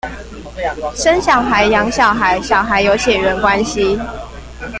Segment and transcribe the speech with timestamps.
[0.95, 3.95] 生小孩、養小孩、小孩有血緣關係